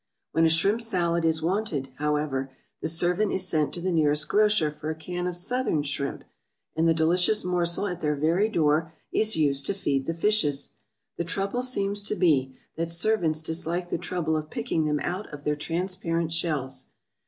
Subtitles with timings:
[0.31, 2.51] When a shrimp salad is wanted, however,
[2.81, 6.23] the servant is sent to the nearest grocer for a can of Southern shrimp,
[6.75, 10.71] and the delicious morsel at their very door is used to feed the fishes.
[11.17, 15.43] The trouble seems to be, that servants dislike the trouble of picking them out of
[15.43, 16.87] their transparent shells.